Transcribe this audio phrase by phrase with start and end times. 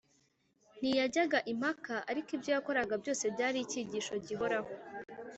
[0.77, 4.71] Ntiyajyaga impaka, ariko ibyo yakoraga byose byari icyigisho gihoraho